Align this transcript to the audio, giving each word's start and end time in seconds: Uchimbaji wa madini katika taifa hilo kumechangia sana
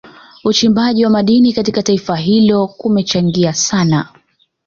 Uchimbaji 0.43 1.03
wa 1.03 1.09
madini 1.11 1.53
katika 1.53 1.83
taifa 1.83 2.15
hilo 2.15 2.67
kumechangia 2.67 3.53
sana 3.53 4.09